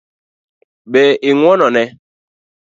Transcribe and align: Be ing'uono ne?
Be 0.91 1.01
ing'uono 1.29 1.67
ne? 1.75 1.83